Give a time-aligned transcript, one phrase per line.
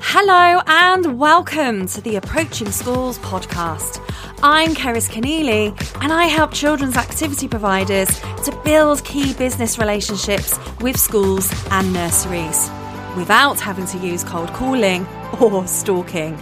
[0.00, 4.02] Hello and welcome to the Approaching Schools podcast.
[4.42, 5.70] I'm Cerys Keneally
[6.02, 8.08] and I help children's activity providers
[8.44, 12.68] to build key business relationships with schools and nurseries
[13.16, 15.06] without having to use cold calling
[15.40, 16.34] or stalking.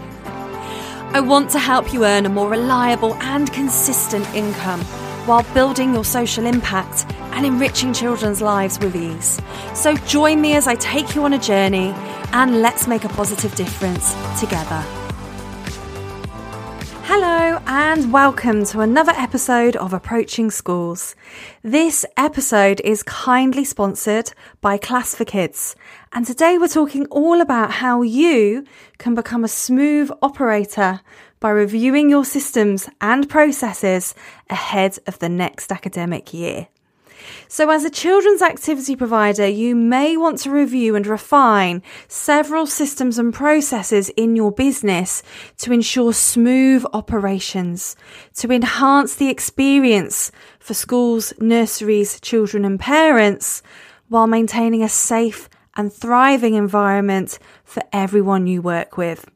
[1.13, 4.81] I want to help you earn a more reliable and consistent income
[5.27, 9.41] while building your social impact and enriching children's lives with ease.
[9.75, 11.93] So join me as I take you on a journey
[12.33, 14.85] and let's make a positive difference together.
[17.05, 21.15] Hello, and welcome to another episode of Approaching Schools.
[21.63, 25.77] This episode is kindly sponsored by Class for Kids,
[26.13, 28.65] and today we're talking all about how you
[28.99, 31.01] can become a smooth operator
[31.39, 34.15] by reviewing your systems and processes
[34.49, 36.69] ahead of the next academic year.
[37.49, 43.19] So, as a children's activity provider, you may want to review and refine several systems
[43.19, 45.23] and processes in your business
[45.59, 47.97] to ensure smooth operations,
[48.37, 53.63] to enhance the experience for schools, nurseries, children, and parents,
[54.09, 59.32] while maintaining a safe and thriving environment for everyone you work with.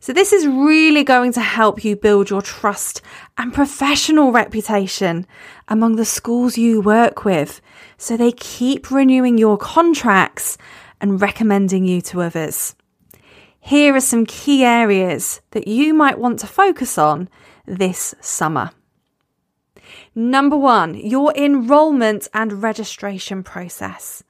[0.00, 3.02] So, this is really going to help you build your trust
[3.38, 5.26] and professional reputation
[5.68, 7.60] among the schools you work with
[7.96, 10.56] so they keep renewing your contracts
[11.00, 12.74] and recommending you to others.
[13.60, 17.28] Here are some key areas that you might want to focus on
[17.66, 18.70] this summer.
[20.14, 24.22] Number one, your enrolment and registration process.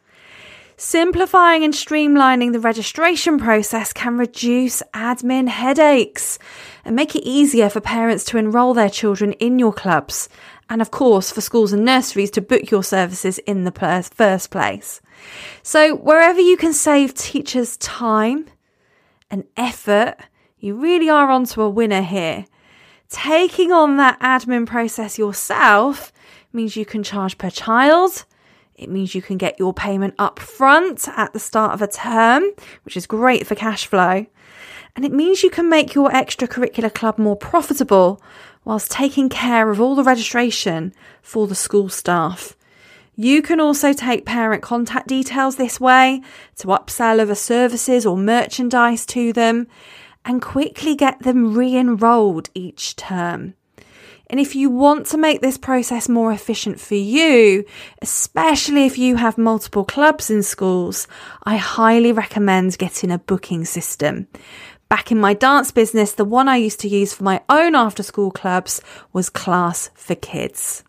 [0.83, 6.39] Simplifying and streamlining the registration process can reduce admin headaches
[6.87, 10.31] and make it easier for parents to enrol their children in your clubs,
[10.71, 15.03] and of course, for schools and nurseries to book your services in the first place.
[15.63, 18.47] So, wherever you can save teachers time
[19.31, 20.17] and effort,
[20.61, 22.47] you really are onto a winner here.
[23.11, 26.11] Taking on that admin process yourself
[26.55, 28.25] means you can charge per child
[28.81, 32.43] it means you can get your payment up front at the start of a term,
[32.85, 34.25] which is great for cash flow.
[34.97, 38.23] And it means you can make your extracurricular club more profitable
[38.65, 42.57] whilst taking care of all the registration for the school staff.
[43.15, 46.23] You can also take parent contact details this way
[46.57, 49.67] to upsell other services or merchandise to them
[50.25, 53.55] and quickly get them re enrolled each term.
[54.31, 57.65] And if you want to make this process more efficient for you,
[58.01, 61.09] especially if you have multiple clubs in schools,
[61.43, 64.29] I highly recommend getting a booking system.
[64.89, 68.05] Back in my dance business, the one I used to use for my own after
[68.05, 68.81] school clubs
[69.13, 70.85] was Class for Kids.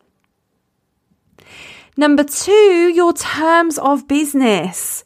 [1.97, 5.03] Number two, your terms of business.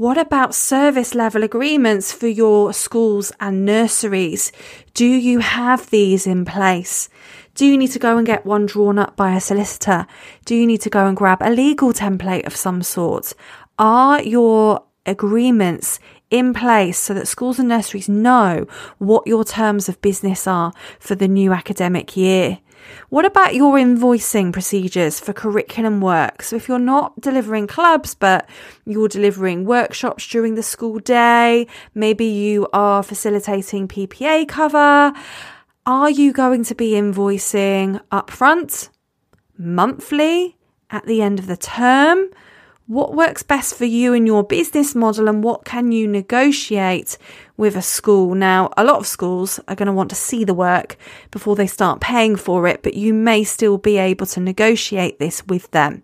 [0.00, 4.50] What about service level agreements for your schools and nurseries?
[4.94, 7.10] Do you have these in place?
[7.54, 10.06] Do you need to go and get one drawn up by a solicitor?
[10.46, 13.34] Do you need to go and grab a legal template of some sort?
[13.78, 16.00] Are your agreements
[16.30, 21.14] in place so that schools and nurseries know what your terms of business are for
[21.14, 22.60] the new academic year?
[23.08, 26.42] What about your invoicing procedures for curriculum work?
[26.42, 28.48] So, if you're not delivering clubs, but
[28.84, 35.12] you're delivering workshops during the school day, maybe you are facilitating PPA cover,
[35.86, 38.90] are you going to be invoicing upfront,
[39.58, 40.56] monthly,
[40.90, 42.30] at the end of the term?
[42.90, 47.16] What works best for you and your business model, and what can you negotiate
[47.56, 48.34] with a school?
[48.34, 50.96] Now, a lot of schools are going to want to see the work
[51.30, 55.46] before they start paying for it, but you may still be able to negotiate this
[55.46, 56.02] with them.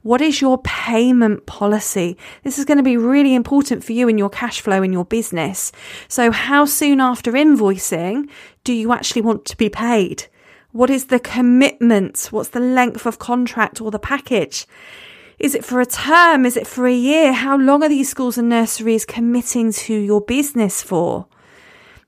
[0.00, 2.16] What is your payment policy?
[2.44, 5.04] This is going to be really important for you and your cash flow in your
[5.04, 5.70] business.
[6.08, 8.30] So, how soon after invoicing
[8.64, 10.28] do you actually want to be paid?
[10.70, 12.28] What is the commitment?
[12.30, 14.66] What's the length of contract or the package?
[15.42, 16.46] Is it for a term?
[16.46, 17.32] Is it for a year?
[17.32, 21.26] How long are these schools and nurseries committing to your business for?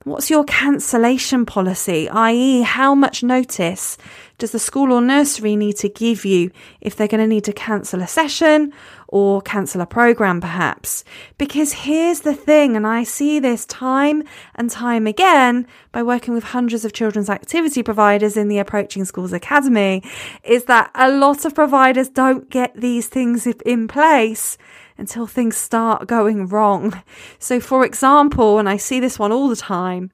[0.05, 3.97] What's your cancellation policy, i.e., how much notice
[4.37, 6.51] does the school or nursery need to give you
[6.81, 8.73] if they're going to need to cancel a session
[9.07, 11.03] or cancel a program, perhaps?
[11.37, 14.23] Because here's the thing, and I see this time
[14.55, 19.33] and time again by working with hundreds of children's activity providers in the Approaching Schools
[19.33, 20.03] Academy,
[20.43, 24.57] is that a lot of providers don't get these things in place
[24.97, 27.01] until things start going wrong.
[27.39, 30.11] So, for example, and I see this one all the time,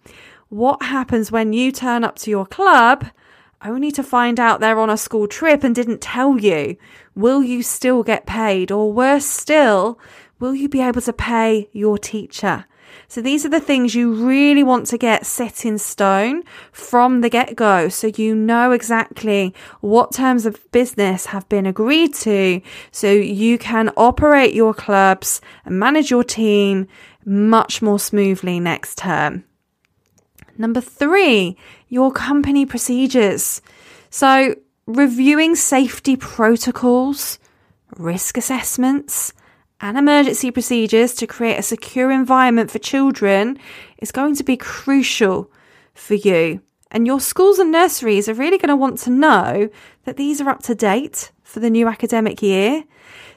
[0.50, 3.06] what happens when you turn up to your club
[3.64, 6.78] only to find out they're on a school trip and didn't tell you?
[7.16, 8.72] Will you still get paid?
[8.72, 10.00] Or worse still,
[10.40, 12.66] will you be able to pay your teacher?
[13.08, 17.30] So these are the things you really want to get set in stone from the
[17.30, 17.90] get go.
[17.90, 22.62] So you know exactly what terms of business have been agreed to.
[22.92, 26.88] So you can operate your clubs and manage your team
[27.26, 29.46] much more smoothly next term.
[30.58, 31.58] Number three,
[31.88, 33.62] your company procedures.
[34.10, 34.56] So
[34.86, 37.40] reviewing safety protocols,
[37.98, 39.34] risk assessments,
[39.80, 43.58] and emergency procedures to create a secure environment for children
[43.98, 45.52] is going to be crucial
[45.94, 46.62] for you.
[46.92, 49.70] And your schools and nurseries are really going to want to know
[50.04, 52.84] that these are up to date for the new academic year.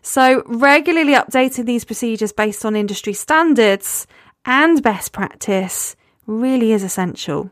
[0.03, 4.07] So, regularly updating these procedures based on industry standards
[4.45, 5.97] and best practice
[6.27, 7.51] really is essential.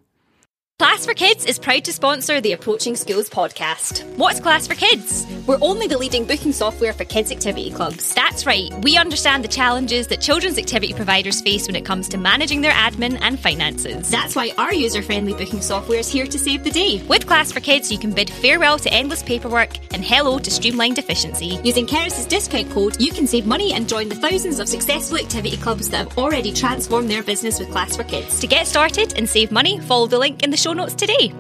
[0.83, 4.03] Class for Kids is proud to sponsor the Approaching Schools podcast.
[4.17, 5.25] What's Class for Kids?
[5.47, 8.13] We're only the leading booking software for kids' activity clubs.
[8.15, 12.19] That's right, we understand the challenges that children's activity providers face when it comes to
[12.19, 14.11] managing their admin and finances.
[14.11, 17.01] That's why our user friendly booking software is here to save the day.
[17.09, 20.99] With Class for Kids, you can bid farewell to endless paperwork and hello to streamlined
[20.99, 21.61] efficiency.
[21.63, 25.59] Using Cerys's discount code, you can save money and join the thousands of successful activity
[25.59, 28.41] clubs that have already transformed their business with Class for Kids.
[28.41, 31.33] To get started and save money, follow the link in the show notes today.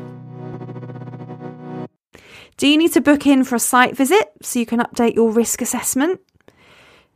[2.58, 5.30] Do you need to book in for a site visit so you can update your
[5.30, 6.20] risk assessment?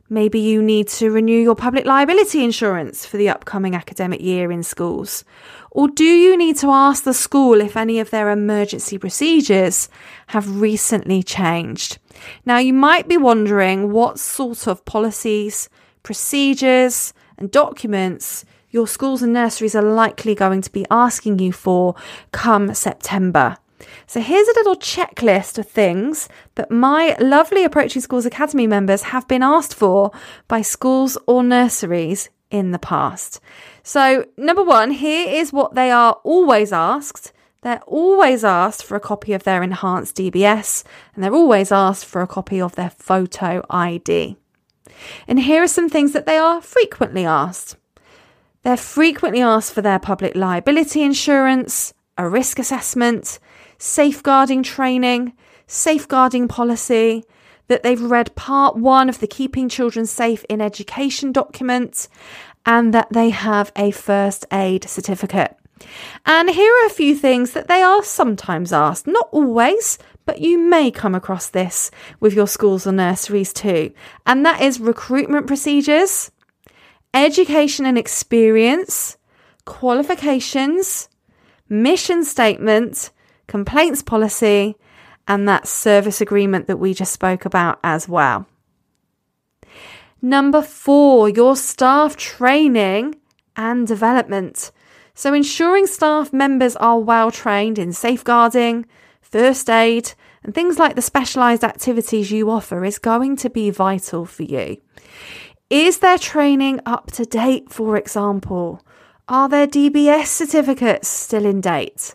[0.09, 4.63] Maybe you need to renew your public liability insurance for the upcoming academic year in
[4.63, 5.25] schools.
[5.73, 9.89] Or do you need to ask the school if any of their emergency procedures
[10.29, 11.99] have recently changed?
[12.45, 15.69] Now, you might be wondering what sort of policies,
[16.03, 18.45] procedures, and documents
[18.77, 21.95] your schools and nurseries are likely going to be asking you for
[22.31, 23.57] come September.
[24.07, 29.27] So here's a little checklist of things that my lovely Approaching Schools Academy members have
[29.27, 30.11] been asked for
[30.47, 33.41] by schools or nurseries in the past.
[33.83, 37.33] So, number one, here is what they are always asked.
[37.63, 40.85] They're always asked for a copy of their enhanced DBS
[41.15, 44.37] and they're always asked for a copy of their photo ID.
[45.27, 47.77] And here are some things that they are frequently asked.
[48.67, 53.39] They're frequently asked for their public liability insurance, a risk assessment,
[53.79, 55.35] safeguarding training,
[55.69, 57.23] safeguarding policy,
[57.69, 62.09] that they've read part one of the Keeping Children Safe in Education document,
[62.67, 65.57] and that they have a first aid certificate.
[66.25, 70.59] And here are a few things that they are sometimes asked, not always, but you
[70.59, 73.93] may come across this with your schools or nurseries too.
[74.27, 76.33] And that is recruitment procedures,
[77.17, 79.17] education and experience,
[79.65, 81.09] qualifications,
[81.69, 83.11] mission statement,
[83.47, 84.77] complaints policy,
[85.27, 88.47] and that service agreement that we just spoke about as well.
[90.21, 93.17] Number four, your staff training
[93.57, 94.71] and development.
[95.15, 98.87] So, ensuring staff members are well trained in safeguarding,
[99.23, 104.27] first aid, and things like the specialised activities you offer is going to be vital
[104.27, 104.77] for you.
[105.69, 108.81] Is their training up to date, for example?
[109.29, 112.15] Are their DBS certificates still in date?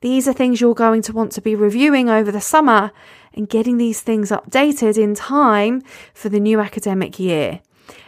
[0.00, 2.90] These are things you're going to want to be reviewing over the summer
[3.34, 7.60] and getting these things updated in time for the new academic year.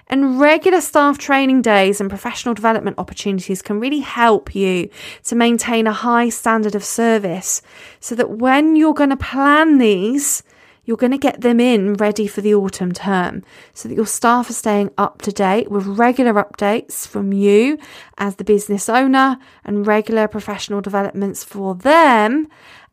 [0.09, 4.91] And regular staff training days and professional development opportunities can really help you
[5.23, 7.63] to maintain a high standard of service
[8.01, 10.43] so that when you're going to plan these,
[10.85, 14.51] you're going to get them in ready for the autumn term so that your staff
[14.51, 17.79] are staying up to date with regular updates from you
[18.19, 22.49] as the business owner and regular professional developments for them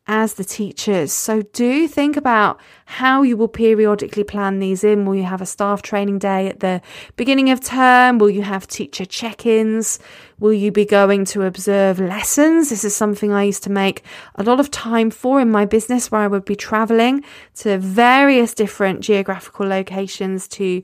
[0.07, 1.13] as the teachers.
[1.13, 5.05] So do think about how you will periodically plan these in.
[5.05, 6.81] Will you have a staff training day at the
[7.15, 8.17] beginning of term?
[8.17, 9.99] Will you have teacher check ins?
[10.41, 12.71] Will you be going to observe lessons?
[12.71, 16.09] This is something I used to make a lot of time for in my business
[16.09, 17.23] where I would be traveling
[17.57, 20.81] to various different geographical locations to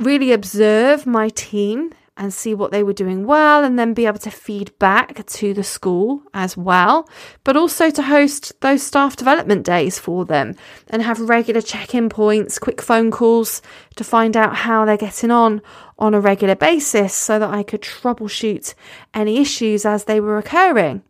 [0.00, 4.18] really observe my team and see what they were doing well and then be able
[4.18, 7.08] to feed back to the school as well,
[7.44, 10.54] but also to host those staff development days for them
[10.88, 13.60] and have regular check in points, quick phone calls
[13.96, 15.60] to find out how they're getting on
[15.98, 18.74] on a regular basis so that I could troubleshoot
[19.14, 21.02] any issues as they were occurring.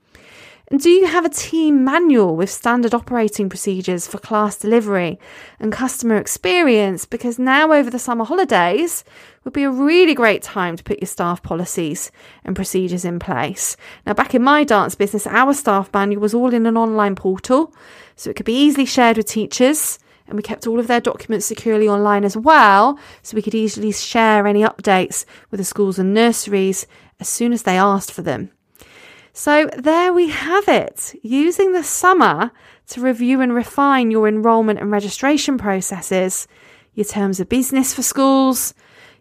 [0.74, 5.20] Do you have a team manual with standard operating procedures for class delivery
[5.60, 7.04] and customer experience?
[7.04, 9.04] Because now, over the summer holidays,
[9.44, 12.10] would be a really great time to put your staff policies
[12.44, 13.76] and procedures in place.
[14.04, 17.72] Now, back in my dance business, our staff manual was all in an online portal,
[18.16, 21.46] so it could be easily shared with teachers and we kept all of their documents
[21.46, 26.12] securely online as well, so we could easily share any updates with the schools and
[26.12, 26.88] nurseries
[27.20, 28.50] as soon as they asked for them.
[29.38, 32.52] So there we have it, using the summer
[32.86, 36.48] to review and refine your enrolment and registration processes,
[36.94, 38.72] your terms of business for schools,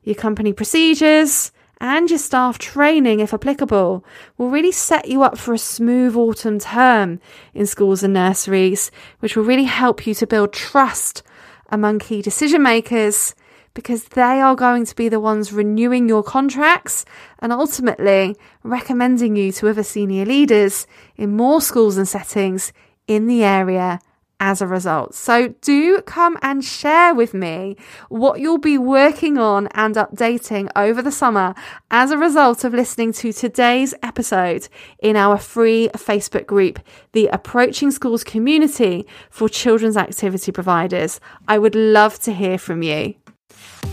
[0.03, 4.05] your company procedures, and your staff training, if applicable,
[4.37, 7.19] will really set you up for a smooth autumn term
[7.53, 11.23] in schools and nurseries, which will really help you to build trust
[11.67, 13.35] among key decision makers
[13.75, 17.05] because they are going to be the ones renewing your contracts
[17.37, 22.73] and ultimately recommending you to other senior leaders in more schools and settings
[23.07, 23.99] in the area
[24.39, 25.15] as a result.
[25.15, 27.77] So do come and share with me
[28.09, 31.55] what you'll be working on and updating over the summer
[31.89, 34.67] as a result of listening to today's episode
[34.99, 36.79] in our free Facebook group,
[37.13, 41.19] the Approaching Schools Community for Children's Activity Providers.
[41.47, 43.15] I would love to hear from you.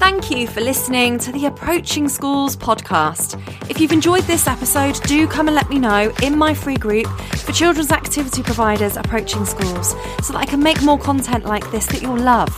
[0.02, 3.40] Thank you for listening to the Approaching Schools podcast.
[3.70, 7.06] If you've enjoyed this episode, do come and let me know in my free group
[7.06, 9.90] for children's activity providers approaching schools
[10.20, 12.50] so that I can make more content like this that you'll love.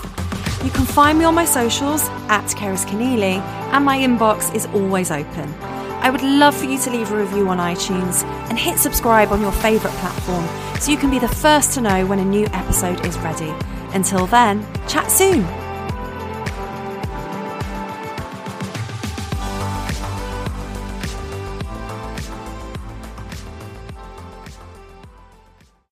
[0.64, 3.40] You can find me on my socials at Cerys Keneally,
[3.74, 5.52] and my inbox is always open.
[6.00, 9.42] I would love for you to leave a review on iTunes and hit subscribe on
[9.42, 13.04] your favourite platform so you can be the first to know when a new episode
[13.04, 13.52] is ready.
[13.92, 15.46] Until then, chat soon.